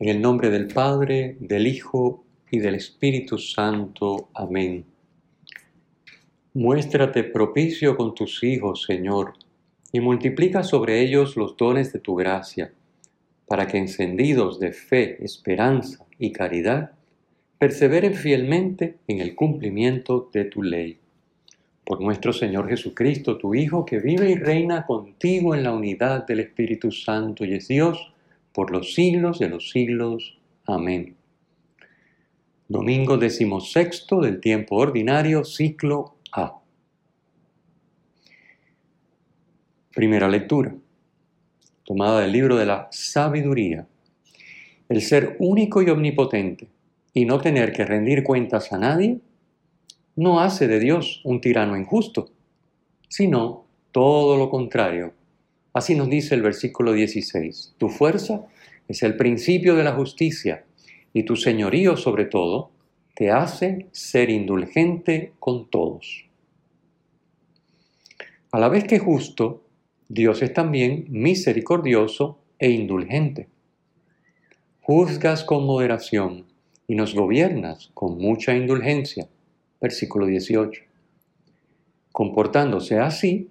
En 0.00 0.08
el 0.08 0.22
nombre 0.22 0.48
del 0.48 0.66
Padre, 0.66 1.36
del 1.40 1.66
Hijo 1.66 2.24
y 2.50 2.58
del 2.58 2.74
Espíritu 2.74 3.36
Santo. 3.36 4.30
Amén. 4.32 4.86
Muéstrate 6.54 7.22
propicio 7.22 7.98
con 7.98 8.14
tus 8.14 8.42
hijos, 8.42 8.84
Señor, 8.84 9.34
y 9.92 10.00
multiplica 10.00 10.62
sobre 10.62 11.02
ellos 11.02 11.36
los 11.36 11.54
dones 11.54 11.92
de 11.92 11.98
tu 11.98 12.14
gracia, 12.14 12.72
para 13.46 13.66
que 13.66 13.76
encendidos 13.76 14.58
de 14.58 14.72
fe, 14.72 15.22
esperanza 15.22 16.06
y 16.18 16.32
caridad, 16.32 16.92
perseveren 17.58 18.14
fielmente 18.14 18.96
en 19.06 19.20
el 19.20 19.34
cumplimiento 19.34 20.30
de 20.32 20.46
tu 20.46 20.62
ley. 20.62 20.98
Por 21.84 22.00
nuestro 22.00 22.32
Señor 22.32 22.70
Jesucristo, 22.70 23.36
tu 23.36 23.54
Hijo, 23.54 23.84
que 23.84 23.98
vive 23.98 24.30
y 24.30 24.36
reina 24.36 24.86
contigo 24.86 25.54
en 25.54 25.62
la 25.62 25.74
unidad 25.74 26.26
del 26.26 26.40
Espíritu 26.40 26.90
Santo 26.90 27.44
y 27.44 27.52
es 27.52 27.68
Dios, 27.68 28.14
por 28.52 28.70
los 28.70 28.94
siglos 28.94 29.38
de 29.38 29.48
los 29.48 29.70
siglos. 29.70 30.38
Amén. 30.66 31.16
Domingo 32.68 33.16
decimosexto 33.16 34.20
del 34.20 34.40
tiempo 34.40 34.76
ordinario, 34.76 35.44
ciclo 35.44 36.16
A. 36.32 36.60
Primera 39.92 40.28
lectura, 40.28 40.74
tomada 41.84 42.20
del 42.20 42.32
libro 42.32 42.56
de 42.56 42.66
la 42.66 42.88
sabiduría. 42.92 43.88
El 44.88 45.02
ser 45.02 45.36
único 45.40 45.82
y 45.82 45.90
omnipotente 45.90 46.68
y 47.12 47.24
no 47.24 47.40
tener 47.40 47.72
que 47.72 47.84
rendir 47.84 48.22
cuentas 48.22 48.72
a 48.72 48.78
nadie, 48.78 49.18
no 50.16 50.40
hace 50.40 50.68
de 50.68 50.78
Dios 50.78 51.20
un 51.24 51.40
tirano 51.40 51.76
injusto, 51.76 52.30
sino 53.08 53.64
todo 53.90 54.36
lo 54.36 54.50
contrario, 54.50 55.12
Así 55.72 55.94
nos 55.94 56.10
dice 56.10 56.34
el 56.34 56.42
versículo 56.42 56.92
16, 56.92 57.74
tu 57.78 57.88
fuerza 57.88 58.46
es 58.88 59.02
el 59.02 59.16
principio 59.16 59.76
de 59.76 59.84
la 59.84 59.92
justicia 59.92 60.64
y 61.12 61.22
tu 61.22 61.36
señorío 61.36 61.96
sobre 61.96 62.24
todo 62.24 62.70
te 63.14 63.30
hace 63.30 63.86
ser 63.92 64.30
indulgente 64.30 65.32
con 65.38 65.70
todos. 65.70 66.24
A 68.50 68.58
la 68.58 68.68
vez 68.68 68.84
que 68.84 68.98
justo, 68.98 69.62
Dios 70.08 70.42
es 70.42 70.52
también 70.52 71.06
misericordioso 71.08 72.38
e 72.58 72.70
indulgente. 72.70 73.48
Juzgas 74.80 75.44
con 75.44 75.64
moderación 75.66 76.46
y 76.88 76.96
nos 76.96 77.14
gobiernas 77.14 77.92
con 77.94 78.18
mucha 78.18 78.56
indulgencia. 78.56 79.28
Versículo 79.80 80.26
18. 80.26 80.82
Comportándose 82.10 82.98
así, 82.98 83.50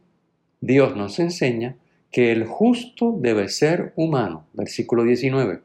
Dios 0.60 0.98
nos 0.98 1.18
enseña 1.20 1.78
que 2.12 2.32
el 2.32 2.46
justo 2.46 3.16
debe 3.20 3.50
ser 3.50 3.94
humano, 3.96 4.48
versículo 4.54 5.04
19, 5.04 5.62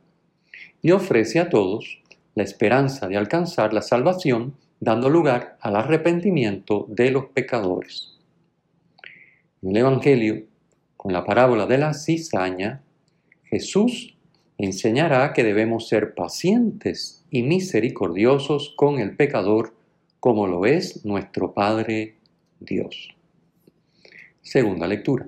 y 0.83 0.91
ofrece 0.91 1.41
a 1.41 1.49
todos 1.49 2.03
la 2.35 2.43
esperanza 2.43 3.09
de 3.09 3.17
alcanzar 3.17 3.73
la 3.73 3.83
salvación, 3.83 4.55
dando 4.81 5.09
lugar 5.09 5.57
al 5.61 5.77
arrepentimiento 5.77 6.87
de 6.89 7.11
los 7.11 7.27
pecadores. 7.27 8.19
En 9.63 9.71
el 9.71 9.79
Evangelio, 9.79 10.45
con 10.97 11.13
la 11.13 11.25
parábola 11.25 11.67
de 11.67 11.79
la 11.79 11.95
cizaña, 11.95 12.83
Jesús 13.45 14.17
enseñará 14.59 15.33
que 15.33 15.45
debemos 15.45 15.89
ser 15.89 16.15
pacientes 16.15 17.25
y 17.31 17.43
misericordiosos 17.43 18.75
con 18.77 18.99
el 18.99 19.17
pecador, 19.17 19.75
como 20.21 20.47
lo 20.47 20.67
es 20.67 21.05
nuestro 21.05 21.55
Padre 21.55 22.17
Dios. 22.61 23.15
Segunda 24.43 24.87
lectura. 24.87 25.27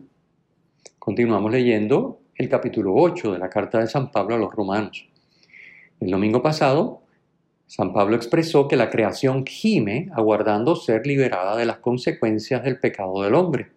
Continuamos 1.07 1.53
leyendo 1.53 2.19
el 2.35 2.49
capítulo 2.49 2.93
8 2.97 3.35
de 3.35 3.39
la 3.39 3.49
carta 3.49 3.79
de 3.79 3.87
San 3.87 4.11
Pablo 4.11 4.35
a 4.35 4.39
los 4.39 4.53
romanos. 4.53 5.09
El 6.01 6.11
domingo 6.11 6.43
pasado, 6.43 7.05
San 7.69 7.93
Pablo 7.93 8.17
expresó 8.17 8.67
que 8.67 8.75
la 8.75 8.91
creación 8.91 9.47
gime 9.47 10.09
aguardando 10.17 10.75
ser 10.75 11.07
liberada 11.07 11.57
de 11.57 11.65
las 11.65 11.79
consecuencias 11.79 12.65
del 12.65 12.81
pecado 12.81 13.23
del 13.23 13.37
hombre 13.37 13.69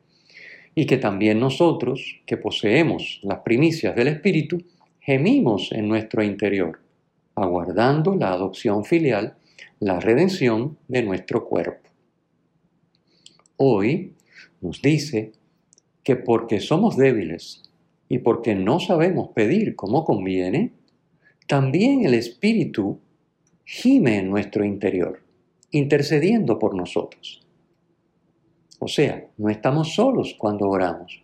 y 0.73 0.87
que 0.87 0.97
también 0.97 1.39
nosotros, 1.39 2.19
que 2.25 2.35
poseemos 2.35 3.19
las 3.21 3.41
primicias 3.41 3.95
del 3.95 4.07
Espíritu, 4.07 4.63
gemimos 4.99 5.71
en 5.71 5.87
nuestro 5.87 6.23
interior, 6.23 6.79
aguardando 7.35 8.15
la 8.15 8.31
adopción 8.31 8.85
filial, 8.85 9.35
la 9.79 9.99
redención 9.99 10.79
de 10.87 11.03
nuestro 11.03 11.45
cuerpo. 11.45 11.87
Hoy 13.57 14.15
nos 14.61 14.81
dice 14.81 15.33
que 16.09 16.15
porque 16.15 16.59
somos 16.59 16.97
débiles 16.97 17.61
y 18.07 18.17
porque 18.17 18.55
no 18.55 18.79
sabemos 18.79 19.29
pedir 19.35 19.75
como 19.75 20.05
conviene, 20.05 20.73
también 21.45 22.03
el 22.03 22.15
Espíritu 22.15 22.99
gime 23.63 24.17
en 24.17 24.31
nuestro 24.31 24.65
interior, 24.65 25.21
intercediendo 25.69 26.57
por 26.57 26.73
nosotros. 26.73 27.45
O 28.79 28.87
sea, 28.87 29.27
no 29.37 29.51
estamos 29.51 29.93
solos 29.93 30.35
cuando 30.35 30.67
oramos. 30.67 31.21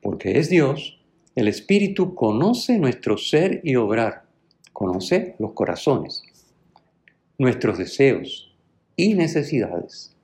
Porque 0.00 0.38
es 0.38 0.48
Dios, 0.48 0.98
el 1.34 1.48
Espíritu 1.48 2.14
conoce 2.14 2.78
nuestro 2.78 3.18
ser 3.18 3.60
y 3.62 3.76
obrar, 3.76 4.24
conoce 4.72 5.34
los 5.38 5.52
corazones, 5.52 6.22
nuestros 7.36 7.76
deseos 7.76 8.56
y 8.96 9.12
necesidades. 9.12 10.16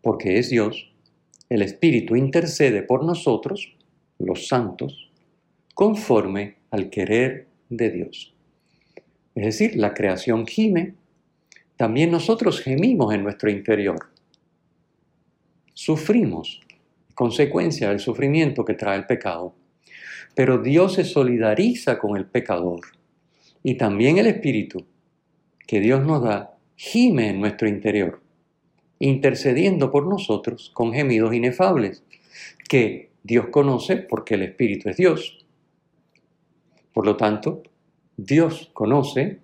Porque 0.00 0.40
es 0.40 0.50
Dios, 0.50 0.91
el 1.52 1.60
Espíritu 1.60 2.16
intercede 2.16 2.82
por 2.82 3.04
nosotros, 3.04 3.74
los 4.18 4.48
santos, 4.48 5.10
conforme 5.74 6.56
al 6.70 6.88
querer 6.88 7.46
de 7.68 7.90
Dios. 7.90 8.34
Es 9.34 9.44
decir, 9.44 9.76
la 9.76 9.92
creación 9.92 10.46
gime, 10.46 10.94
también 11.76 12.10
nosotros 12.10 12.62
gemimos 12.62 13.12
en 13.12 13.22
nuestro 13.22 13.50
interior. 13.50 13.98
Sufrimos, 15.74 16.62
consecuencia 17.14 17.90
del 17.90 18.00
sufrimiento 18.00 18.64
que 18.64 18.72
trae 18.72 18.96
el 18.96 19.04
pecado. 19.04 19.54
Pero 20.34 20.56
Dios 20.56 20.94
se 20.94 21.04
solidariza 21.04 21.98
con 21.98 22.16
el 22.16 22.24
pecador 22.24 22.80
y 23.62 23.74
también 23.74 24.16
el 24.16 24.26
Espíritu 24.26 24.86
que 25.66 25.80
Dios 25.80 26.02
nos 26.02 26.22
da 26.22 26.56
gime 26.76 27.28
en 27.28 27.40
nuestro 27.40 27.68
interior 27.68 28.21
intercediendo 29.02 29.90
por 29.90 30.06
nosotros 30.06 30.70
con 30.72 30.92
gemidos 30.92 31.34
inefables, 31.34 32.04
que 32.68 33.10
Dios 33.24 33.48
conoce 33.48 33.96
porque 33.96 34.34
el 34.34 34.42
Espíritu 34.42 34.88
es 34.88 34.96
Dios. 34.96 35.44
Por 36.92 37.04
lo 37.04 37.16
tanto, 37.16 37.64
Dios 38.16 38.70
conoce 38.72 39.40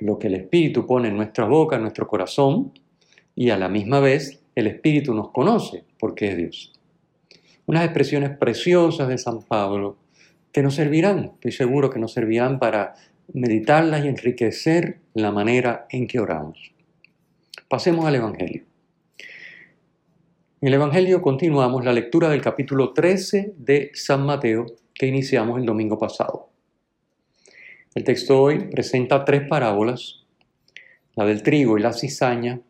lo 0.00 0.18
que 0.18 0.26
el 0.26 0.34
Espíritu 0.34 0.86
pone 0.86 1.08
en 1.08 1.16
nuestra 1.16 1.46
boca, 1.46 1.76
en 1.76 1.82
nuestro 1.82 2.06
corazón, 2.06 2.72
y 3.34 3.48
a 3.48 3.56
la 3.56 3.70
misma 3.70 4.00
vez 4.00 4.42
el 4.54 4.66
Espíritu 4.66 5.14
nos 5.14 5.30
conoce 5.30 5.84
porque 5.98 6.28
es 6.28 6.36
Dios. 6.36 6.72
Unas 7.64 7.84
expresiones 7.84 8.36
preciosas 8.36 9.08
de 9.08 9.16
San 9.16 9.40
Pablo 9.40 9.96
que 10.52 10.62
nos 10.62 10.74
servirán, 10.74 11.30
estoy 11.34 11.52
seguro 11.52 11.88
que 11.88 11.98
nos 11.98 12.12
servirán 12.12 12.58
para 12.58 12.96
meditarlas 13.32 14.04
y 14.04 14.08
enriquecer 14.08 14.98
la 15.14 15.30
manera 15.30 15.86
en 15.88 16.06
que 16.06 16.20
oramos. 16.20 16.71
Pasemos 17.72 18.04
al 18.04 18.14
Evangelio. 18.14 18.64
En 20.60 20.68
el 20.68 20.74
Evangelio 20.74 21.22
continuamos 21.22 21.82
la 21.86 21.94
lectura 21.94 22.28
del 22.28 22.42
capítulo 22.42 22.92
13 22.92 23.54
de 23.56 23.90
San 23.94 24.26
Mateo 24.26 24.66
que 24.92 25.06
iniciamos 25.06 25.58
el 25.58 25.64
domingo 25.64 25.98
pasado. 25.98 26.50
El 27.94 28.04
texto 28.04 28.42
hoy 28.42 28.58
presenta 28.68 29.24
tres 29.24 29.48
parábolas, 29.48 30.26
la 31.14 31.24
del 31.24 31.42
trigo 31.42 31.78
y 31.78 31.80
la 31.80 31.94
cizaña, 31.94 32.60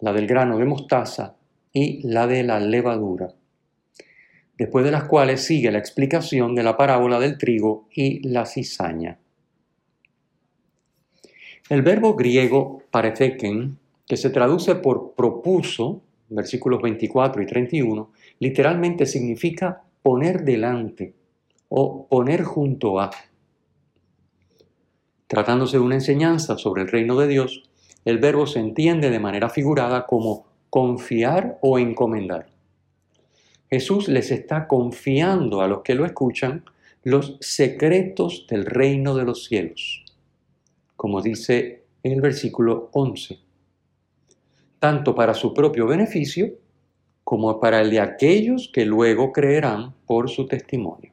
la 0.00 0.12
del 0.12 0.26
grano 0.26 0.58
de 0.58 0.66
mostaza 0.66 1.36
y 1.72 2.06
la 2.06 2.26
de 2.26 2.42
la 2.42 2.60
levadura, 2.60 3.32
después 4.58 4.84
de 4.84 4.90
las 4.90 5.04
cuales 5.04 5.46
sigue 5.46 5.72
la 5.72 5.78
explicación 5.78 6.54
de 6.54 6.62
la 6.62 6.76
parábola 6.76 7.18
del 7.20 7.38
trigo 7.38 7.88
y 7.90 8.20
la 8.28 8.44
cizaña. 8.44 9.18
El 11.70 11.80
verbo 11.80 12.14
griego 12.16 12.82
parefeken 12.90 13.78
que 14.06 14.16
se 14.16 14.30
traduce 14.30 14.76
por 14.76 15.14
propuso, 15.14 16.02
versículos 16.28 16.80
24 16.82 17.42
y 17.42 17.46
31, 17.46 18.10
literalmente 18.38 19.06
significa 19.06 19.82
poner 20.02 20.44
delante 20.44 21.14
o 21.68 22.06
poner 22.06 22.44
junto 22.44 23.00
a. 23.00 23.10
Tratándose 25.26 25.78
de 25.78 25.82
una 25.82 25.96
enseñanza 25.96 26.56
sobre 26.56 26.82
el 26.82 26.88
reino 26.88 27.18
de 27.18 27.26
Dios, 27.26 27.64
el 28.04 28.18
verbo 28.18 28.46
se 28.46 28.60
entiende 28.60 29.10
de 29.10 29.18
manera 29.18 29.48
figurada 29.48 30.06
como 30.06 30.46
confiar 30.70 31.58
o 31.60 31.78
encomendar. 31.78 32.46
Jesús 33.68 34.06
les 34.08 34.30
está 34.30 34.68
confiando 34.68 35.60
a 35.60 35.66
los 35.66 35.82
que 35.82 35.96
lo 35.96 36.04
escuchan 36.04 36.64
los 37.02 37.36
secretos 37.40 38.46
del 38.48 38.64
reino 38.64 39.14
de 39.16 39.24
los 39.24 39.44
cielos, 39.44 40.04
como 40.94 41.22
dice 41.22 41.84
en 42.04 42.12
el 42.12 42.20
versículo 42.20 42.90
11, 42.92 43.40
tanto 44.86 45.16
para 45.16 45.34
su 45.34 45.52
propio 45.52 45.88
beneficio 45.88 46.48
como 47.24 47.58
para 47.58 47.80
el 47.80 47.90
de 47.90 47.98
aquellos 47.98 48.70
que 48.72 48.86
luego 48.86 49.32
creerán 49.32 49.96
por 50.06 50.30
su 50.30 50.46
testimonio. 50.46 51.12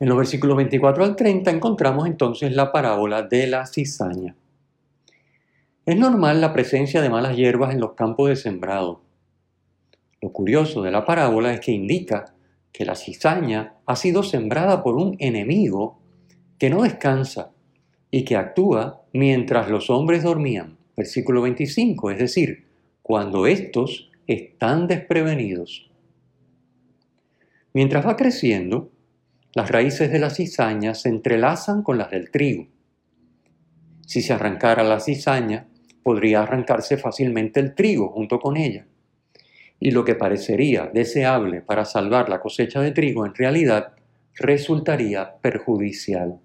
En 0.00 0.08
los 0.08 0.16
versículos 0.16 0.56
24 0.56 1.04
al 1.04 1.14
30 1.14 1.50
encontramos 1.50 2.06
entonces 2.06 2.56
la 2.56 2.72
parábola 2.72 3.24
de 3.24 3.46
la 3.46 3.66
cizaña. 3.66 4.34
Es 5.84 5.98
normal 5.98 6.40
la 6.40 6.54
presencia 6.54 7.02
de 7.02 7.10
malas 7.10 7.36
hierbas 7.36 7.74
en 7.74 7.80
los 7.80 7.92
campos 7.92 8.30
de 8.30 8.36
sembrado. 8.36 9.02
Lo 10.22 10.32
curioso 10.32 10.80
de 10.80 10.92
la 10.92 11.04
parábola 11.04 11.52
es 11.52 11.60
que 11.60 11.72
indica 11.72 12.32
que 12.72 12.86
la 12.86 12.94
cizaña 12.94 13.74
ha 13.84 13.96
sido 13.96 14.22
sembrada 14.22 14.82
por 14.82 14.96
un 14.96 15.14
enemigo 15.18 16.00
que 16.58 16.70
no 16.70 16.84
descansa 16.84 17.50
y 18.10 18.24
que 18.24 18.36
actúa 18.36 19.02
mientras 19.12 19.68
los 19.68 19.90
hombres 19.90 20.22
dormían. 20.22 20.78
Versículo 20.96 21.42
25, 21.42 22.10
es 22.10 22.18
decir, 22.18 22.66
cuando 23.02 23.46
estos 23.46 24.10
están 24.26 24.86
desprevenidos. 24.86 25.90
Mientras 27.72 28.06
va 28.06 28.16
creciendo, 28.16 28.90
las 29.54 29.70
raíces 29.70 30.12
de 30.12 30.18
la 30.18 30.30
cizaña 30.30 30.94
se 30.94 31.08
entrelazan 31.08 31.82
con 31.82 31.98
las 31.98 32.10
del 32.10 32.30
trigo. 32.30 32.68
Si 34.06 34.20
se 34.20 34.32
arrancara 34.32 34.82
la 34.82 35.00
cizaña, 35.00 35.66
podría 36.02 36.42
arrancarse 36.42 36.96
fácilmente 36.96 37.60
el 37.60 37.74
trigo 37.74 38.08
junto 38.10 38.38
con 38.38 38.56
ella. 38.56 38.86
Y 39.80 39.90
lo 39.90 40.04
que 40.04 40.14
parecería 40.14 40.90
deseable 40.92 41.60
para 41.60 41.84
salvar 41.84 42.28
la 42.28 42.40
cosecha 42.40 42.80
de 42.80 42.92
trigo 42.92 43.26
en 43.26 43.34
realidad 43.34 43.94
resultaría 44.34 45.36
perjudicial. 45.40 46.40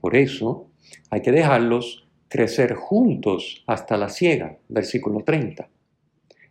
Por 0.00 0.16
eso 0.16 0.70
hay 1.10 1.22
que 1.22 1.32
dejarlos 1.32 2.08
crecer 2.30 2.74
juntos 2.74 3.64
hasta 3.66 3.96
la 3.96 4.08
siega, 4.08 4.56
versículo 4.68 5.24
30. 5.24 5.68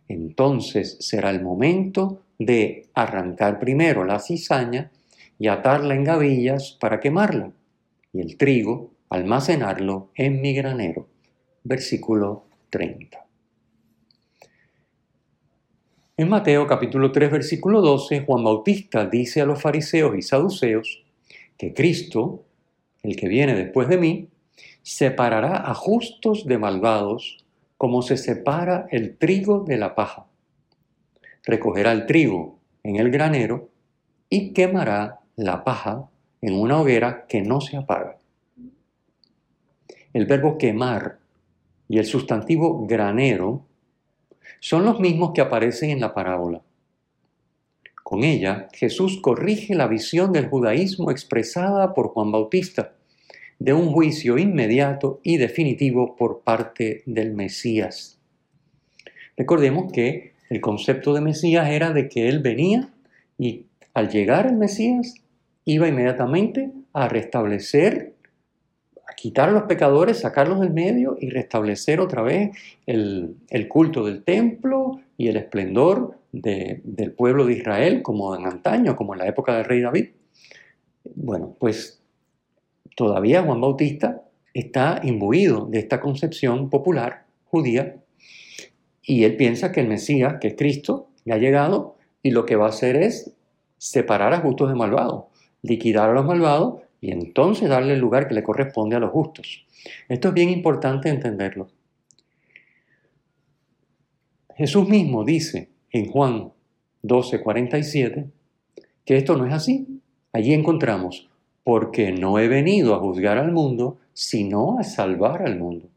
Entonces 0.08 0.98
será 1.00 1.30
el 1.30 1.42
momento 1.42 2.22
de 2.38 2.88
arrancar 2.94 3.58
primero 3.58 4.04
la 4.04 4.20
cizaña 4.20 4.92
y 5.38 5.48
atarla 5.48 5.94
en 5.94 6.04
gavillas 6.04 6.76
para 6.78 7.00
quemarla, 7.00 7.52
y 8.12 8.20
el 8.20 8.36
trigo 8.36 8.92
almacenarlo 9.08 10.10
en 10.14 10.42
mi 10.42 10.54
granero. 10.54 11.08
Versículo 11.64 12.44
30. 12.68 13.26
En 16.18 16.28
Mateo 16.28 16.66
capítulo 16.66 17.10
3 17.10 17.30
versículo 17.30 17.80
12, 17.80 18.20
Juan 18.26 18.44
Bautista 18.44 19.06
dice 19.06 19.40
a 19.40 19.46
los 19.46 19.62
fariseos 19.62 20.14
y 20.14 20.20
saduceos 20.20 21.02
que 21.56 21.72
Cristo, 21.72 22.44
el 23.02 23.16
que 23.16 23.28
viene 23.28 23.54
después 23.54 23.88
de 23.88 23.96
mí, 23.96 24.28
separará 24.82 25.70
a 25.70 25.74
justos 25.74 26.46
de 26.46 26.58
malvados 26.58 27.44
como 27.76 28.02
se 28.02 28.16
separa 28.16 28.86
el 28.90 29.16
trigo 29.16 29.60
de 29.60 29.78
la 29.78 29.94
paja. 29.94 30.26
Recogerá 31.44 31.92
el 31.92 32.06
trigo 32.06 32.58
en 32.82 32.96
el 32.96 33.10
granero 33.10 33.70
y 34.28 34.52
quemará 34.52 35.20
la 35.36 35.64
paja 35.64 36.10
en 36.42 36.54
una 36.54 36.80
hoguera 36.80 37.26
que 37.26 37.42
no 37.42 37.60
se 37.60 37.76
apaga. 37.76 38.18
El 40.12 40.26
verbo 40.26 40.58
quemar 40.58 41.20
y 41.88 41.98
el 41.98 42.04
sustantivo 42.04 42.86
granero 42.86 43.64
son 44.60 44.84
los 44.84 45.00
mismos 45.00 45.32
que 45.32 45.40
aparecen 45.40 45.90
en 45.90 46.00
la 46.00 46.12
parábola. 46.14 46.62
Con 48.02 48.24
ella, 48.24 48.68
Jesús 48.72 49.20
corrige 49.22 49.74
la 49.74 49.86
visión 49.86 50.32
del 50.32 50.48
judaísmo 50.48 51.10
expresada 51.10 51.94
por 51.94 52.08
Juan 52.08 52.32
Bautista 52.32 52.94
de 53.60 53.74
un 53.74 53.92
juicio 53.92 54.38
inmediato 54.38 55.20
y 55.22 55.36
definitivo 55.36 56.16
por 56.16 56.40
parte 56.40 57.02
del 57.06 57.34
Mesías. 57.34 58.18
Recordemos 59.36 59.92
que 59.92 60.32
el 60.48 60.60
concepto 60.60 61.14
de 61.14 61.20
Mesías 61.20 61.68
era 61.68 61.92
de 61.92 62.08
que 62.08 62.28
él 62.28 62.40
venía 62.40 62.88
y 63.38 63.66
al 63.94 64.08
llegar 64.08 64.46
el 64.46 64.56
Mesías 64.56 65.14
iba 65.66 65.86
inmediatamente 65.86 66.72
a 66.94 67.08
restablecer, 67.08 68.14
a 69.06 69.14
quitar 69.14 69.50
a 69.50 69.52
los 69.52 69.64
pecadores, 69.64 70.20
sacarlos 70.20 70.60
del 70.60 70.72
medio 70.72 71.18
y 71.20 71.28
restablecer 71.28 72.00
otra 72.00 72.22
vez 72.22 72.56
el, 72.86 73.36
culto 73.68 74.06
del 74.06 74.24
templo 74.24 75.00
y 75.18 75.28
el 75.28 75.36
esplendor 75.36 76.18
del 76.32 77.12
pueblo 77.12 77.44
de 77.44 77.54
Israel 77.54 78.02
como 78.02 78.34
en 78.34 78.46
antaño, 78.46 78.96
como 78.96 79.12
en 79.12 79.18
la 79.18 79.28
época 79.28 79.54
del 79.54 79.66
rey 79.66 79.82
David. 79.82 80.08
Bueno, 81.14 81.54
pues 81.58 81.99
todavía 82.96 83.42
Juan 83.42 83.60
Bautista 83.60 84.22
está 84.54 85.00
imbuido 85.02 85.66
de 85.66 85.78
esta 85.78 86.00
concepción 86.00 86.70
popular 86.70 87.24
judía 87.44 87.96
y 89.02 89.24
él 89.24 89.36
piensa 89.36 89.72
que 89.72 89.80
el 89.80 89.88
Mesías, 89.88 90.36
que 90.40 90.48
es 90.48 90.54
Cristo, 90.56 91.08
ya 91.24 91.34
ha 91.34 91.38
llegado 91.38 91.96
y 92.22 92.30
lo 92.30 92.46
que 92.46 92.56
va 92.56 92.66
a 92.66 92.70
hacer 92.70 92.96
es 92.96 93.32
separar 93.78 94.32
a 94.34 94.40
justos 94.40 94.68
de 94.68 94.74
malvados, 94.74 95.24
liquidar 95.62 96.10
a 96.10 96.12
los 96.12 96.26
malvados 96.26 96.82
y 97.00 97.10
entonces 97.12 97.68
darle 97.68 97.94
el 97.94 97.98
lugar 97.98 98.28
que 98.28 98.34
le 98.34 98.42
corresponde 98.42 98.96
a 98.96 99.00
los 99.00 99.10
justos. 99.10 99.64
Esto 100.08 100.28
es 100.28 100.34
bien 100.34 100.50
importante 100.50 101.08
entenderlo. 101.08 101.68
Jesús 104.54 104.86
mismo 104.86 105.24
dice 105.24 105.70
en 105.90 106.10
Juan 106.10 106.52
12:47 107.02 108.30
que 109.06 109.16
esto 109.16 109.36
no 109.36 109.46
es 109.46 109.54
así. 109.54 110.02
Allí 110.32 110.52
encontramos, 110.52 111.29
porque 111.64 112.12
no 112.12 112.38
he 112.38 112.48
venido 112.48 112.94
a 112.94 112.98
juzgar 112.98 113.38
al 113.38 113.52
mundo, 113.52 113.98
sino 114.12 114.78
a 114.78 114.84
salvar 114.84 115.42
al 115.42 115.58
mundo. 115.58 115.88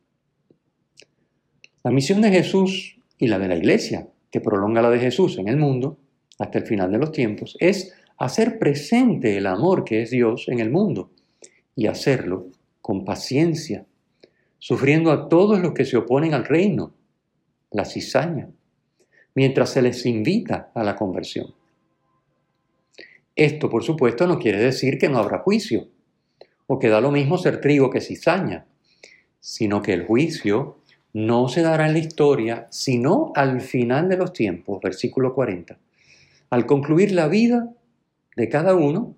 La 1.83 1.91
misión 1.91 2.21
de 2.21 2.31
Jesús 2.31 2.97
y 3.17 3.27
la 3.27 3.39
de 3.39 3.47
la 3.47 3.55
iglesia, 3.55 4.07
que 4.31 4.41
prolonga 4.41 4.81
la 4.81 4.89
de 4.89 4.99
Jesús 4.99 5.37
en 5.37 5.47
el 5.47 5.57
mundo 5.57 5.97
hasta 6.39 6.59
el 6.59 6.65
final 6.65 6.91
de 6.91 6.97
los 6.97 7.11
tiempos, 7.11 7.57
es 7.59 7.93
hacer 8.17 8.57
presente 8.57 9.37
el 9.37 9.47
amor 9.47 9.83
que 9.83 10.01
es 10.01 10.11
Dios 10.11 10.47
en 10.47 10.59
el 10.59 10.71
mundo 10.71 11.11
y 11.75 11.87
hacerlo 11.87 12.47
con 12.81 13.05
paciencia, 13.05 13.85
sufriendo 14.59 15.11
a 15.11 15.29
todos 15.29 15.59
los 15.59 15.73
que 15.73 15.85
se 15.85 15.97
oponen 15.97 16.33
al 16.33 16.45
reino, 16.45 16.93
la 17.71 17.85
cizaña, 17.85 18.49
mientras 19.35 19.71
se 19.71 19.81
les 19.81 20.05
invita 20.05 20.71
a 20.73 20.83
la 20.83 20.95
conversión. 20.95 21.53
Esto, 23.35 23.69
por 23.69 23.83
supuesto, 23.83 24.27
no 24.27 24.37
quiere 24.37 24.59
decir 24.59 24.97
que 24.97 25.09
no 25.09 25.17
habrá 25.17 25.39
juicio, 25.39 25.87
o 26.67 26.79
que 26.79 26.89
da 26.89 27.01
lo 27.01 27.11
mismo 27.11 27.37
ser 27.37 27.61
trigo 27.61 27.89
que 27.89 28.01
cizaña, 28.01 28.65
sino 29.39 29.81
que 29.81 29.93
el 29.93 30.05
juicio 30.05 30.77
no 31.13 31.47
se 31.47 31.61
dará 31.61 31.87
en 31.87 31.93
la 31.93 31.99
historia, 31.99 32.67
sino 32.69 33.31
al 33.35 33.61
final 33.61 34.09
de 34.09 34.17
los 34.17 34.33
tiempos, 34.33 34.81
versículo 34.81 35.33
40. 35.33 35.77
Al 36.49 36.65
concluir 36.65 37.11
la 37.11 37.27
vida 37.27 37.73
de 38.35 38.49
cada 38.49 38.75
uno, 38.75 39.15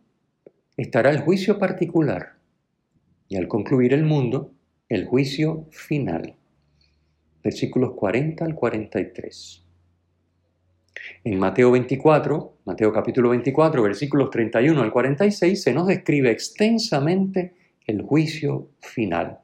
estará 0.77 1.10
el 1.10 1.19
juicio 1.19 1.57
particular, 1.57 2.36
y 3.27 3.38
al 3.38 3.48
concluir 3.48 3.93
el 3.93 4.03
mundo, 4.03 4.51
el 4.89 5.05
juicio 5.05 5.67
final. 5.72 6.36
Versículos 7.43 7.93
40 7.95 8.45
al 8.45 8.55
43. 8.55 9.64
En 11.24 11.39
Mateo 11.39 11.71
24, 11.71 12.57
Mateo 12.65 12.93
capítulo 12.93 13.29
24, 13.29 13.81
versículos 13.81 14.29
31 14.29 14.81
al 14.81 14.91
46, 14.91 15.62
se 15.62 15.74
nos 15.74 15.88
describe 15.88 16.31
extensamente 16.31 17.53
el 17.85 18.01
juicio 18.01 18.69
final. 18.79 19.39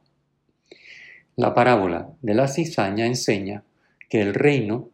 La 1.35 1.53
parábola 1.53 2.09
de 2.21 2.33
la 2.33 2.47
cizaña 2.47 3.05
enseña 3.05 3.63
que 4.09 4.21
el 4.21 4.33
reino 4.33 4.89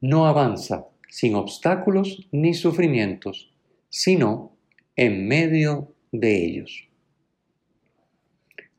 no 0.00 0.26
avanza 0.26 0.86
sin 1.08 1.34
obstáculos 1.34 2.26
ni 2.32 2.54
sufrimientos, 2.54 3.52
sino 3.88 4.56
en 4.96 5.26
medio 5.28 5.94
de 6.10 6.44
ellos. 6.44 6.88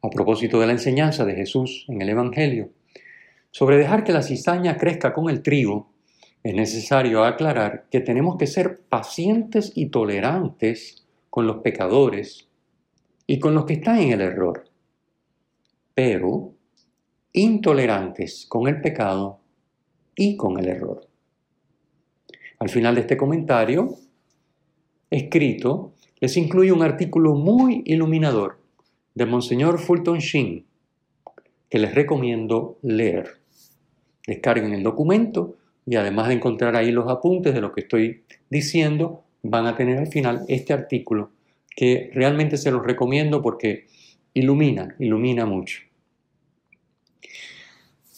A 0.01 0.09
propósito 0.09 0.59
de 0.59 0.67
la 0.67 0.73
enseñanza 0.73 1.25
de 1.25 1.35
Jesús 1.35 1.85
en 1.87 2.01
el 2.01 2.09
Evangelio, 2.09 2.71
sobre 3.51 3.77
dejar 3.77 4.03
que 4.03 4.13
la 4.13 4.23
cizaña 4.23 4.77
crezca 4.77 5.13
con 5.13 5.29
el 5.29 5.43
trigo, 5.43 5.92
es 6.43 6.53
necesario 6.53 7.23
aclarar 7.23 7.85
que 7.89 8.01
tenemos 8.01 8.35
que 8.37 8.47
ser 8.47 8.81
pacientes 8.81 9.71
y 9.75 9.87
tolerantes 9.87 11.07
con 11.29 11.47
los 11.47 11.57
pecadores 11.57 12.49
y 13.25 13.39
con 13.39 13.55
los 13.55 13.65
que 13.65 13.73
están 13.73 13.99
en 13.99 14.11
el 14.11 14.21
error, 14.21 14.65
pero 15.95 16.53
intolerantes 17.31 18.45
con 18.47 18.67
el 18.67 18.81
pecado 18.81 19.39
y 20.15 20.35
con 20.35 20.59
el 20.59 20.67
error. 20.67 21.07
Al 22.59 22.69
final 22.69 22.95
de 22.95 23.01
este 23.01 23.17
comentario, 23.17 23.95
escrito, 25.09 25.93
les 26.19 26.35
incluye 26.35 26.73
un 26.73 26.83
artículo 26.83 27.35
muy 27.35 27.83
iluminador 27.85 28.59
de 29.15 29.25
Monseñor 29.25 29.79
Fulton 29.79 30.19
Sheen, 30.19 30.65
que 31.69 31.79
les 31.79 31.95
recomiendo 31.95 32.77
leer. 32.81 33.39
Descarguen 34.27 34.73
el 34.73 34.83
documento 34.83 35.57
y 35.85 35.95
además 35.95 36.27
de 36.27 36.35
encontrar 36.35 36.75
ahí 36.75 36.91
los 36.91 37.09
apuntes 37.09 37.53
de 37.53 37.61
lo 37.61 37.71
que 37.71 37.81
estoy 37.81 38.23
diciendo, 38.49 39.23
van 39.41 39.65
a 39.65 39.75
tener 39.75 39.99
al 39.99 40.07
final 40.07 40.45
este 40.47 40.73
artículo 40.73 41.31
que 41.75 42.11
realmente 42.13 42.57
se 42.57 42.71
los 42.71 42.83
recomiendo 42.83 43.41
porque 43.41 43.87
ilumina, 44.33 44.95
ilumina 44.99 45.45
mucho. 45.45 45.81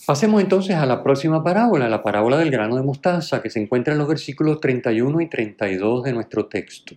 Pasemos 0.06 0.40
entonces 0.42 0.76
a 0.76 0.86
la 0.86 1.02
próxima 1.02 1.44
parábola, 1.44 1.90
la 1.90 2.04
parábola 2.04 2.38
del 2.38 2.52
grano 2.52 2.76
de 2.76 2.84
mostaza, 2.84 3.42
que 3.42 3.50
se 3.50 3.60
encuentra 3.60 3.94
en 3.94 4.00
los 4.00 4.08
versículos 4.08 4.60
31 4.60 5.20
y 5.22 5.30
32 5.30 6.04
de 6.04 6.14
nuestro 6.14 6.46
texto. 6.46 6.96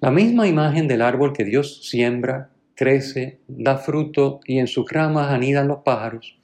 La 0.00 0.10
misma 0.10 0.46
imagen 0.46 0.86
del 0.88 1.00
árbol 1.00 1.32
que 1.32 1.44
Dios 1.44 1.88
siembra, 1.88 2.50
crece, 2.74 3.40
da 3.48 3.78
fruto 3.78 4.40
y 4.44 4.58
en 4.58 4.66
sus 4.66 4.90
ramas 4.92 5.32
anidan 5.32 5.68
los 5.68 5.78
pájaros. 5.78 6.37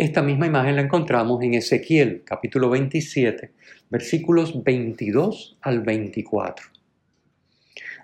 Esta 0.00 0.22
misma 0.22 0.46
imagen 0.46 0.76
la 0.76 0.82
encontramos 0.82 1.42
en 1.42 1.54
Ezequiel 1.54 2.22
capítulo 2.24 2.70
27, 2.70 3.50
versículos 3.90 4.62
22 4.62 5.58
al 5.60 5.80
24. 5.80 6.68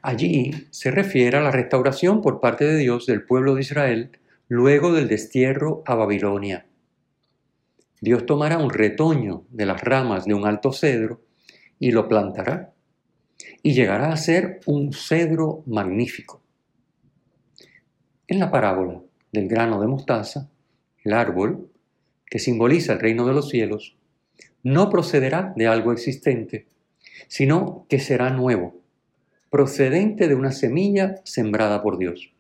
Allí 0.02 0.50
se 0.70 0.90
refiere 0.90 1.36
a 1.36 1.40
la 1.40 1.52
restauración 1.52 2.20
por 2.20 2.40
parte 2.40 2.64
de 2.64 2.78
Dios 2.78 3.06
del 3.06 3.22
pueblo 3.22 3.54
de 3.54 3.60
Israel 3.60 4.10
luego 4.48 4.92
del 4.92 5.06
destierro 5.06 5.84
a 5.86 5.94
Babilonia. 5.94 6.66
Dios 8.00 8.26
tomará 8.26 8.58
un 8.58 8.70
retoño 8.70 9.44
de 9.50 9.66
las 9.66 9.80
ramas 9.80 10.24
de 10.24 10.34
un 10.34 10.48
alto 10.48 10.72
cedro 10.72 11.20
y 11.78 11.92
lo 11.92 12.08
plantará, 12.08 12.72
y 13.62 13.72
llegará 13.72 14.12
a 14.12 14.16
ser 14.16 14.58
un 14.66 14.92
cedro 14.92 15.62
magnífico. 15.66 16.42
En 18.26 18.40
la 18.40 18.50
parábola 18.50 19.00
del 19.30 19.46
grano 19.46 19.80
de 19.80 19.86
mostaza, 19.86 20.50
el 21.04 21.12
árbol, 21.12 21.70
que 22.34 22.40
simboliza 22.40 22.94
el 22.94 22.98
reino 22.98 23.28
de 23.28 23.32
los 23.32 23.48
cielos, 23.48 23.94
no 24.64 24.90
procederá 24.90 25.52
de 25.54 25.68
algo 25.68 25.92
existente, 25.92 26.66
sino 27.28 27.86
que 27.88 28.00
será 28.00 28.30
nuevo, 28.30 28.74
procedente 29.50 30.26
de 30.26 30.34
una 30.34 30.50
semilla 30.50 31.20
sembrada 31.22 31.80
por 31.80 31.96
Dios. 31.96 32.32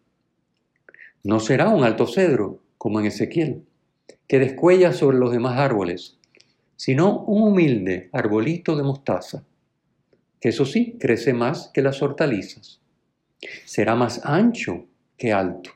No 1.22 1.38
será 1.38 1.68
un 1.68 1.84
alto 1.84 2.08
cedro, 2.08 2.60
como 2.76 2.98
en 2.98 3.06
Ezequiel, 3.06 3.62
que 4.26 4.40
descuella 4.40 4.92
sobre 4.92 5.16
los 5.18 5.30
demás 5.30 5.60
árboles, 5.60 6.18
sino 6.74 7.20
un 7.20 7.44
humilde 7.44 8.08
arbolito 8.12 8.74
de 8.74 8.82
mostaza, 8.82 9.44
que 10.40 10.48
eso 10.48 10.66
sí 10.66 10.96
crece 10.98 11.34
más 11.34 11.70
que 11.72 11.82
las 11.82 12.02
hortalizas. 12.02 12.80
Será 13.64 13.94
más 13.94 14.22
ancho 14.24 14.86
que 15.16 15.32
alto, 15.32 15.70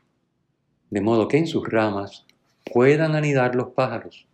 de 0.90 1.00
modo 1.00 1.28
que 1.28 1.36
en 1.36 1.46
sus 1.46 1.64
ramas 1.68 2.26
puedan 2.72 3.14
anidar 3.14 3.54
los 3.54 3.68
pájaros. 3.68 4.26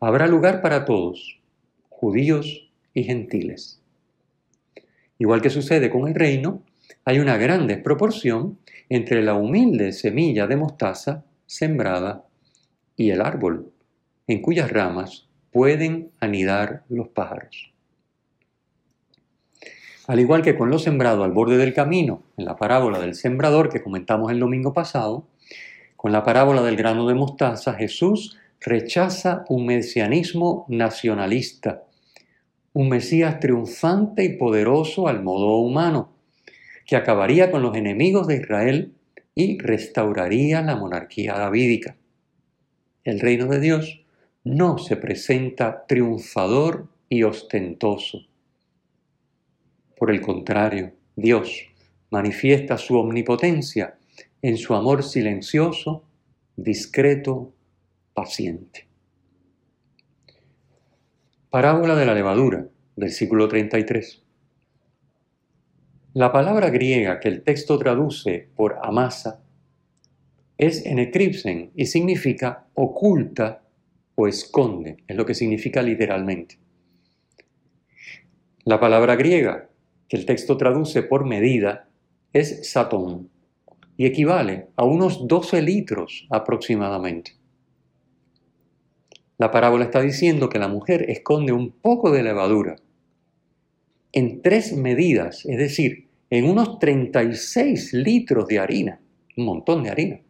Habrá 0.00 0.26
lugar 0.26 0.62
para 0.62 0.84
todos, 0.84 1.40
judíos 1.88 2.70
y 2.92 3.04
gentiles. 3.04 3.80
Igual 5.18 5.40
que 5.40 5.50
sucede 5.50 5.90
con 5.90 6.08
el 6.08 6.14
reino, 6.14 6.62
hay 7.04 7.18
una 7.18 7.36
gran 7.36 7.66
desproporción 7.66 8.58
entre 8.88 9.22
la 9.22 9.34
humilde 9.34 9.92
semilla 9.92 10.46
de 10.46 10.56
mostaza 10.56 11.24
sembrada 11.46 12.24
y 12.96 13.10
el 13.10 13.20
árbol, 13.20 13.72
en 14.26 14.42
cuyas 14.42 14.70
ramas 14.70 15.28
pueden 15.50 16.10
anidar 16.20 16.84
los 16.88 17.08
pájaros. 17.08 17.72
Al 20.06 20.20
igual 20.20 20.42
que 20.42 20.56
con 20.56 20.68
lo 20.68 20.78
sembrado 20.78 21.24
al 21.24 21.32
borde 21.32 21.56
del 21.56 21.72
camino, 21.72 22.22
en 22.36 22.44
la 22.44 22.56
parábola 22.56 22.98
del 22.98 23.14
sembrador 23.14 23.70
que 23.70 23.82
comentamos 23.82 24.30
el 24.30 24.40
domingo 24.40 24.74
pasado, 24.74 25.26
con 26.04 26.12
la 26.12 26.22
parábola 26.22 26.60
del 26.60 26.76
grano 26.76 27.06
de 27.06 27.14
mostaza, 27.14 27.72
Jesús 27.72 28.36
rechaza 28.60 29.46
un 29.48 29.64
mesianismo 29.64 30.66
nacionalista, 30.68 31.84
un 32.74 32.90
Mesías 32.90 33.40
triunfante 33.40 34.22
y 34.22 34.36
poderoso 34.36 35.08
al 35.08 35.22
modo 35.22 35.56
humano, 35.56 36.12
que 36.84 36.96
acabaría 36.96 37.50
con 37.50 37.62
los 37.62 37.74
enemigos 37.74 38.26
de 38.26 38.36
Israel 38.36 38.92
y 39.34 39.58
restauraría 39.58 40.60
la 40.60 40.76
monarquía 40.76 41.38
davídica. 41.38 41.96
El 43.02 43.18
reino 43.18 43.46
de 43.46 43.60
Dios 43.60 44.04
no 44.44 44.76
se 44.76 44.96
presenta 44.96 45.86
triunfador 45.86 46.86
y 47.08 47.22
ostentoso. 47.22 48.26
Por 49.96 50.10
el 50.10 50.20
contrario, 50.20 50.92
Dios 51.16 51.62
manifiesta 52.10 52.76
su 52.76 52.98
omnipotencia 52.98 53.96
en 54.44 54.58
su 54.58 54.74
amor 54.74 55.02
silencioso, 55.02 56.04
discreto, 56.54 57.54
paciente. 58.12 58.86
Parábola 61.48 61.96
de 61.96 62.04
la 62.04 62.12
levadura, 62.12 62.68
versículo 62.94 63.48
33. 63.48 64.22
La 66.12 66.30
palabra 66.30 66.68
griega 66.68 67.20
que 67.20 67.28
el 67.28 67.42
texto 67.42 67.78
traduce 67.78 68.50
por 68.54 68.80
amasa 68.82 69.42
es 70.58 70.84
enecripsen 70.84 71.70
y 71.74 71.86
significa 71.86 72.66
oculta 72.74 73.62
o 74.14 74.28
esconde, 74.28 74.98
es 75.06 75.16
lo 75.16 75.24
que 75.24 75.32
significa 75.32 75.80
literalmente. 75.80 76.58
La 78.64 78.78
palabra 78.78 79.16
griega 79.16 79.70
que 80.06 80.18
el 80.18 80.26
texto 80.26 80.58
traduce 80.58 81.02
por 81.02 81.24
medida 81.24 81.88
es 82.34 82.70
satón 82.70 83.32
y 83.96 84.06
equivale 84.06 84.68
a 84.76 84.84
unos 84.84 85.26
12 85.26 85.62
litros 85.62 86.26
aproximadamente. 86.30 87.36
La 89.38 89.50
parábola 89.50 89.84
está 89.84 90.00
diciendo 90.00 90.48
que 90.48 90.58
la 90.58 90.68
mujer 90.68 91.10
esconde 91.10 91.52
un 91.52 91.70
poco 91.70 92.10
de 92.10 92.22
levadura 92.22 92.76
en 94.12 94.42
tres 94.42 94.76
medidas, 94.76 95.44
es 95.44 95.58
decir, 95.58 96.08
en 96.30 96.48
unos 96.48 96.78
36 96.78 97.92
litros 97.94 98.46
de 98.46 98.60
harina, 98.60 99.00
un 99.36 99.44
montón 99.44 99.82
de 99.82 99.90
harina. 99.90 100.20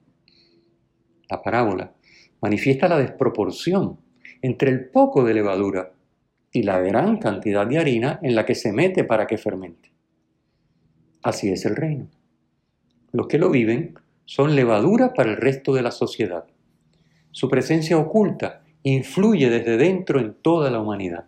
La 1.29 1.43
parábola 1.43 1.93
manifiesta 2.41 2.89
la 2.89 2.99
desproporción 2.99 3.99
entre 4.41 4.71
el 4.71 4.89
poco 4.89 5.23
de 5.25 5.35
levadura 5.35 5.93
y 6.51 6.63
la 6.63 6.81
gran 6.81 7.19
cantidad 7.19 7.67
de 7.67 7.79
harina 7.79 8.21
en 8.23 8.35
la 8.35 8.47
que 8.47 8.55
se 8.55 8.73
mete 8.73 9.05
para 9.05 9.27
que 9.27 9.37
fermente. 9.37 9.93
Así 11.23 11.51
es 11.51 11.67
el 11.67 11.77
reino. 11.77 12.09
Los 13.15 13.29
que 13.29 13.39
lo 13.39 13.49
viven 13.49 13.95
son 14.25 14.57
levadura 14.57 15.15
para 15.15 15.31
el 15.31 15.37
resto 15.37 15.73
de 15.73 15.83
la 15.83 15.93
sociedad. 15.93 16.47
Su 17.31 17.49
presencia 17.49 17.97
oculta 17.97 18.65
influye 18.83 19.49
desde 19.51 19.77
dentro 19.77 20.19
en 20.19 20.35
toda 20.35 20.69
la 20.69 20.81
humanidad. 20.81 21.27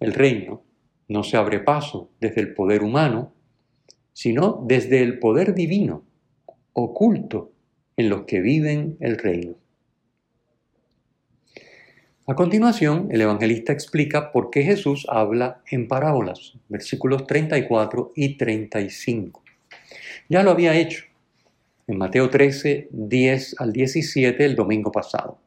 El 0.00 0.14
reino 0.14 0.64
no 1.06 1.22
se 1.22 1.36
abre 1.36 1.60
paso 1.60 2.10
desde 2.20 2.40
el 2.40 2.54
poder 2.54 2.82
humano, 2.82 3.32
sino 4.12 4.64
desde 4.66 5.00
el 5.00 5.20
poder 5.20 5.54
divino, 5.54 6.02
oculto 6.72 7.52
en 7.96 8.08
los 8.08 8.22
que 8.22 8.40
viven 8.40 8.96
el 8.98 9.16
reino. 9.16 9.54
A 12.26 12.34
continuación, 12.34 13.06
el 13.12 13.20
evangelista 13.20 13.72
explica 13.72 14.32
por 14.32 14.50
qué 14.50 14.64
Jesús 14.64 15.06
habla 15.08 15.62
en 15.70 15.86
parábolas, 15.86 16.54
versículos 16.68 17.28
34 17.28 18.12
y 18.16 18.36
35. 18.36 19.44
Ya 20.30 20.42
lo 20.42 20.50
había 20.50 20.76
hecho 20.76 21.04
en 21.86 21.96
Mateo 21.96 22.28
13, 22.28 22.88
10 22.90 23.56
al 23.60 23.72
17 23.72 24.44
el 24.44 24.56
domingo 24.56 24.92
pasado. 24.92 25.38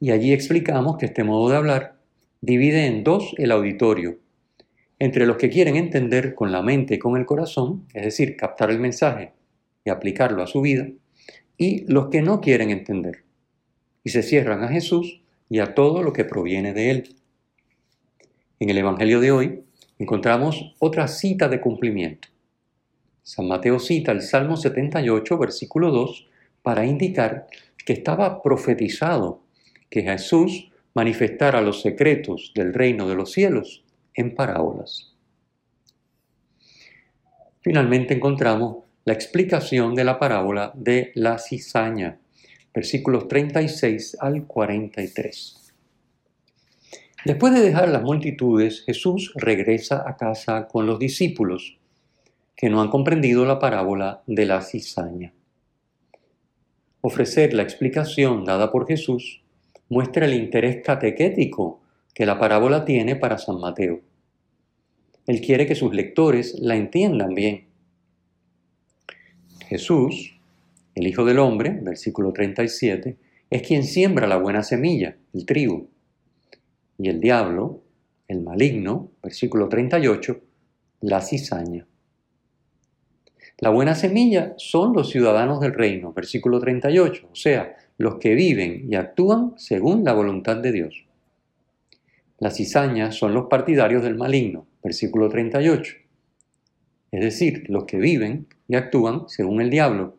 Y 0.00 0.10
allí 0.10 0.32
explicamos 0.32 0.96
que 0.96 1.04
este 1.04 1.22
modo 1.22 1.50
de 1.50 1.56
hablar 1.56 1.98
divide 2.40 2.86
en 2.86 3.04
dos 3.04 3.34
el 3.36 3.52
auditorio, 3.52 4.18
entre 4.98 5.26
los 5.26 5.36
que 5.36 5.50
quieren 5.50 5.76
entender 5.76 6.34
con 6.34 6.50
la 6.50 6.62
mente 6.62 6.94
y 6.94 6.98
con 6.98 7.18
el 7.18 7.26
corazón, 7.26 7.86
es 7.92 8.04
decir, 8.04 8.38
captar 8.38 8.70
el 8.70 8.80
mensaje 8.80 9.32
y 9.84 9.90
aplicarlo 9.90 10.42
a 10.42 10.46
su 10.46 10.62
vida, 10.62 10.88
y 11.58 11.84
los 11.92 12.08
que 12.08 12.22
no 12.22 12.40
quieren 12.40 12.70
entender, 12.70 13.22
y 14.02 14.10
se 14.10 14.22
cierran 14.22 14.64
a 14.64 14.68
Jesús 14.68 15.20
y 15.50 15.58
a 15.58 15.74
todo 15.74 16.02
lo 16.02 16.14
que 16.14 16.24
proviene 16.24 16.72
de 16.72 16.90
Él. 16.90 17.16
En 18.60 18.70
el 18.70 18.78
Evangelio 18.78 19.20
de 19.20 19.30
hoy 19.30 19.62
encontramos 19.98 20.74
otra 20.78 21.06
cita 21.06 21.48
de 21.48 21.60
cumplimiento. 21.60 22.31
San 23.22 23.46
Mateo 23.46 23.78
cita 23.78 24.10
el 24.10 24.20
Salmo 24.20 24.56
78, 24.56 25.38
versículo 25.38 25.92
2, 25.92 26.26
para 26.62 26.84
indicar 26.84 27.46
que 27.84 27.92
estaba 27.92 28.42
profetizado 28.42 29.42
que 29.88 30.02
Jesús 30.02 30.70
manifestara 30.94 31.60
los 31.60 31.82
secretos 31.82 32.52
del 32.54 32.74
reino 32.74 33.08
de 33.08 33.14
los 33.14 33.32
cielos 33.32 33.84
en 34.14 34.34
parábolas. 34.34 35.14
Finalmente 37.60 38.14
encontramos 38.14 38.84
la 39.04 39.12
explicación 39.12 39.94
de 39.94 40.04
la 40.04 40.18
parábola 40.18 40.72
de 40.74 41.12
la 41.14 41.38
cizaña, 41.38 42.18
versículos 42.74 43.28
36 43.28 44.16
al 44.20 44.46
43. 44.46 45.74
Después 47.24 47.54
de 47.54 47.60
dejar 47.60 47.88
las 47.88 48.02
multitudes, 48.02 48.82
Jesús 48.84 49.32
regresa 49.36 50.02
a 50.08 50.16
casa 50.16 50.66
con 50.66 50.86
los 50.86 50.98
discípulos 50.98 51.78
que 52.62 52.70
no 52.70 52.80
han 52.80 52.90
comprendido 52.90 53.44
la 53.44 53.58
parábola 53.58 54.22
de 54.28 54.46
la 54.46 54.62
cizaña. 54.62 55.34
Ofrecer 57.00 57.54
la 57.54 57.64
explicación 57.64 58.44
dada 58.44 58.70
por 58.70 58.86
Jesús 58.86 59.42
muestra 59.88 60.26
el 60.26 60.34
interés 60.34 60.80
catequético 60.80 61.80
que 62.14 62.24
la 62.24 62.38
parábola 62.38 62.84
tiene 62.84 63.16
para 63.16 63.38
San 63.38 63.58
Mateo. 63.58 64.02
Él 65.26 65.40
quiere 65.40 65.66
que 65.66 65.74
sus 65.74 65.92
lectores 65.92 66.56
la 66.60 66.76
entiendan 66.76 67.34
bien. 67.34 67.66
Jesús, 69.66 70.38
el 70.94 71.08
Hijo 71.08 71.24
del 71.24 71.40
Hombre, 71.40 71.80
versículo 71.82 72.32
37, 72.32 73.16
es 73.50 73.62
quien 73.62 73.82
siembra 73.82 74.28
la 74.28 74.36
buena 74.36 74.62
semilla, 74.62 75.16
el 75.34 75.46
trigo. 75.46 75.88
Y 76.96 77.08
el 77.08 77.18
diablo, 77.18 77.82
el 78.28 78.40
maligno, 78.40 79.10
versículo 79.20 79.68
38, 79.68 80.40
la 81.00 81.20
cizaña. 81.22 81.88
La 83.62 83.70
buena 83.70 83.94
semilla 83.94 84.54
son 84.56 84.92
los 84.92 85.10
ciudadanos 85.10 85.60
del 85.60 85.72
reino, 85.72 86.12
versículo 86.12 86.58
38, 86.58 87.28
o 87.30 87.36
sea, 87.36 87.76
los 87.96 88.16
que 88.16 88.34
viven 88.34 88.88
y 88.90 88.96
actúan 88.96 89.54
según 89.56 90.02
la 90.02 90.14
voluntad 90.14 90.56
de 90.56 90.72
Dios. 90.72 91.04
Las 92.40 92.56
cizañas 92.56 93.14
son 93.14 93.34
los 93.34 93.46
partidarios 93.46 94.02
del 94.02 94.16
maligno, 94.16 94.66
versículo 94.82 95.28
38. 95.28 95.94
Es 97.12 97.20
decir, 97.20 97.62
los 97.68 97.84
que 97.84 97.98
viven 97.98 98.48
y 98.66 98.74
actúan 98.74 99.28
según 99.28 99.60
el 99.60 99.70
diablo. 99.70 100.16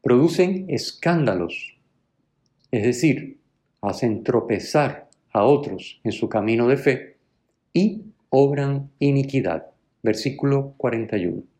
Producen 0.00 0.64
escándalos, 0.68 1.76
es 2.70 2.82
decir, 2.82 3.40
hacen 3.82 4.24
tropezar 4.24 5.10
a 5.34 5.44
otros 5.44 6.00
en 6.02 6.12
su 6.12 6.30
camino 6.30 6.66
de 6.66 6.78
fe 6.78 7.16
y 7.74 8.04
obran 8.30 8.90
iniquidad. 9.00 9.66
Versículo 10.02 10.72
41. 10.78 11.57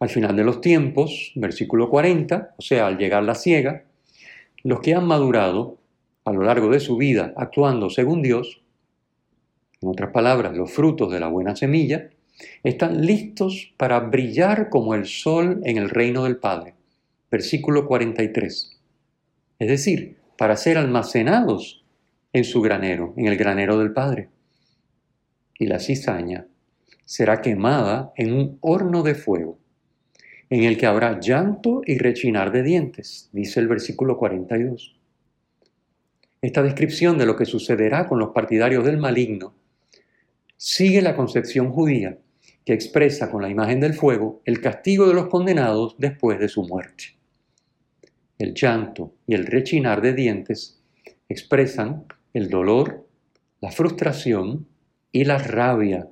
Al 0.00 0.08
final 0.08 0.36
de 0.36 0.44
los 0.44 0.60
tiempos, 0.60 1.32
versículo 1.34 1.90
40, 1.90 2.54
o 2.56 2.62
sea, 2.62 2.86
al 2.86 2.98
llegar 2.98 3.24
la 3.24 3.34
ciega, 3.34 3.84
los 4.62 4.80
que 4.80 4.94
han 4.94 5.04
madurado 5.04 5.78
a 6.24 6.32
lo 6.32 6.42
largo 6.42 6.70
de 6.70 6.78
su 6.78 6.96
vida 6.96 7.32
actuando 7.36 7.90
según 7.90 8.22
Dios, 8.22 8.62
en 9.80 9.88
otras 9.88 10.10
palabras, 10.10 10.56
los 10.56 10.70
frutos 10.70 11.10
de 11.10 11.20
la 11.20 11.28
buena 11.28 11.56
semilla, 11.56 12.10
están 12.62 13.04
listos 13.04 13.72
para 13.76 13.98
brillar 14.00 14.68
como 14.68 14.94
el 14.94 15.06
sol 15.06 15.60
en 15.64 15.78
el 15.78 15.90
reino 15.90 16.24
del 16.24 16.36
Padre. 16.36 16.74
Versículo 17.30 17.86
43. 17.86 18.80
Es 19.58 19.68
decir, 19.68 20.16
para 20.36 20.56
ser 20.56 20.78
almacenados 20.78 21.84
en 22.32 22.44
su 22.44 22.60
granero, 22.60 23.14
en 23.16 23.26
el 23.26 23.36
granero 23.36 23.78
del 23.78 23.92
Padre. 23.92 24.28
Y 25.58 25.66
la 25.66 25.80
cizaña 25.80 26.46
será 27.04 27.40
quemada 27.40 28.12
en 28.16 28.32
un 28.32 28.58
horno 28.60 29.02
de 29.02 29.16
fuego 29.16 29.58
en 30.50 30.64
el 30.64 30.78
que 30.78 30.86
habrá 30.86 31.20
llanto 31.20 31.82
y 31.84 31.98
rechinar 31.98 32.52
de 32.52 32.62
dientes, 32.62 33.28
dice 33.32 33.60
el 33.60 33.68
versículo 33.68 34.16
42. 34.16 34.96
Esta 36.40 36.62
descripción 36.62 37.18
de 37.18 37.26
lo 37.26 37.36
que 37.36 37.44
sucederá 37.44 38.06
con 38.06 38.18
los 38.18 38.30
partidarios 38.30 38.84
del 38.84 38.96
maligno 38.96 39.54
sigue 40.56 41.02
la 41.02 41.16
concepción 41.16 41.70
judía 41.70 42.18
que 42.64 42.72
expresa 42.72 43.30
con 43.30 43.42
la 43.42 43.48
imagen 43.48 43.80
del 43.80 43.94
fuego 43.94 44.40
el 44.44 44.60
castigo 44.60 45.08
de 45.08 45.14
los 45.14 45.28
condenados 45.28 45.96
después 45.98 46.38
de 46.38 46.48
su 46.48 46.62
muerte. 46.62 47.16
El 48.38 48.54
llanto 48.54 49.14
y 49.26 49.34
el 49.34 49.46
rechinar 49.46 50.00
de 50.00 50.12
dientes 50.12 50.80
expresan 51.28 52.04
el 52.34 52.48
dolor, 52.50 53.08
la 53.60 53.72
frustración 53.72 54.68
y 55.10 55.24
la 55.24 55.38
rabia 55.38 56.08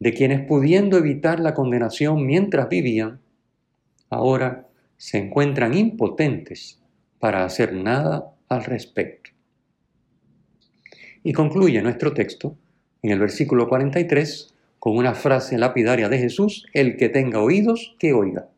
de 0.00 0.12
quienes 0.12 0.46
pudiendo 0.46 0.98
evitar 0.98 1.40
la 1.40 1.54
condenación 1.54 2.26
mientras 2.26 2.68
vivían, 2.68 3.21
ahora 4.12 4.68
se 4.96 5.18
encuentran 5.18 5.74
impotentes 5.74 6.78
para 7.18 7.44
hacer 7.44 7.72
nada 7.72 8.34
al 8.48 8.64
respecto. 8.64 9.30
Y 11.24 11.32
concluye 11.32 11.80
nuestro 11.82 12.12
texto 12.12 12.56
en 13.02 13.10
el 13.10 13.18
versículo 13.18 13.68
43 13.68 14.54
con 14.78 14.96
una 14.96 15.14
frase 15.14 15.56
lapidaria 15.56 16.08
de 16.08 16.18
Jesús, 16.18 16.66
el 16.72 16.96
que 16.96 17.08
tenga 17.08 17.40
oídos, 17.40 17.96
que 17.98 18.12
oiga. 18.12 18.48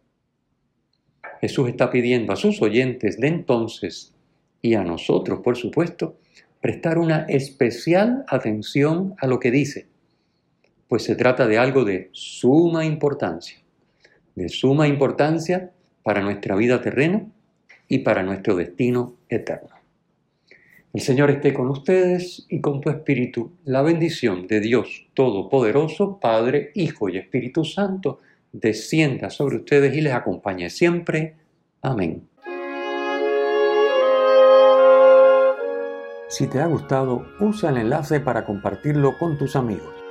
Jesús 1.41 1.69
está 1.69 1.91
pidiendo 1.91 2.33
a 2.33 2.37
sus 2.37 2.61
oyentes 2.61 3.21
de 3.21 3.29
entonces 3.29 4.15
y 4.61 4.75
a 4.75 4.83
nosotros, 4.83 5.41
por 5.41 5.57
supuesto, 5.57 6.19
prestar 6.61 6.99
una 6.99 7.27
especial 7.29 8.25
atención 8.29 9.15
a 9.19 9.27
lo 9.27 9.39
que 9.39 9.51
dice, 9.51 9.87
pues 10.89 11.05
se 11.05 11.15
trata 11.15 11.47
de 11.47 11.59
algo 11.59 11.85
de 11.85 12.09
suma 12.13 12.85
importancia 12.87 13.64
de 14.35 14.49
suma 14.49 14.89
importancia 14.89 15.73
para 16.03 16.21
nuestra 16.21 16.57
vida 16.57 16.81
terrena 16.81 17.27
y 17.89 17.99
para 17.99 18.23
nuestro 18.23 18.57
destino 18.57 19.15
eterno. 19.29 19.71
El 20.93 21.01
Señor 21.01 21.31
esté 21.31 21.53
con 21.53 21.69
ustedes 21.71 22.47
y 22.49 22.61
con 22.61 22.81
tu 22.81 22.89
espíritu. 22.89 23.51
La 23.65 23.83
bendición 23.83 24.47
de 24.47 24.61
Dios 24.61 25.09
Todopoderoso, 25.15 26.21
Padre, 26.21 26.71
Hijo 26.75 27.09
y 27.09 27.19
Espíritu 27.19 27.65
Santo, 27.65 28.21
descienda 28.53 29.31
sobre 29.31 29.57
ustedes 29.57 29.97
y 29.97 30.01
les 30.01 30.13
acompañe 30.13 30.71
siempre. 30.71 31.35
Amén. 31.83 32.29
Si 36.29 36.47
te 36.47 36.61
ha 36.61 36.67
gustado, 36.67 37.27
usa 37.41 37.71
el 37.71 37.79
enlace 37.79 38.21
para 38.21 38.45
compartirlo 38.45 39.19
con 39.19 39.37
tus 39.37 39.57
amigos. 39.57 40.04